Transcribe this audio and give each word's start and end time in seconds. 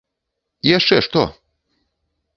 -Яшчэ 0.77 0.97
што? 1.09 1.21